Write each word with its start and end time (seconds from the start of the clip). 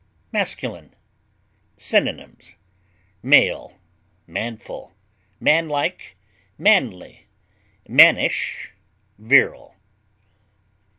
MASCULINE. 0.31 0.95
Synonyms: 1.77 2.55
male, 3.21 3.77
manful, 4.25 4.95
manlike, 5.39 6.17
manly, 6.57 7.27
mannish, 7.87 8.73
virile. 9.19 9.75